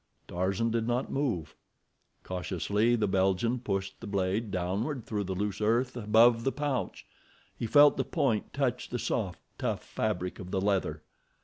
[0.27, 1.53] Tarzan did not move.
[2.23, 7.05] Cautiously the Belgian pushed the blade downward through the loose earth above the pouch.
[7.55, 11.03] He felt the point touch the soft, tough fabric of the leather.